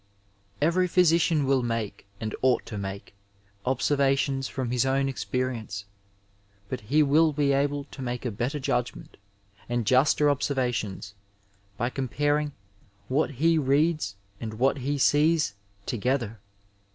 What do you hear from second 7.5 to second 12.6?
able to make a better judgment and juster observations by comparing